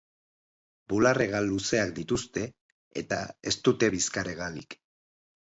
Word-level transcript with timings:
Bular-hegal 0.93 1.49
luzeak 1.51 1.91
dituzte 1.99 2.47
eta 3.03 3.21
ez 3.53 3.55
dute 3.69 3.93
bizkar-hegalik. 3.99 4.81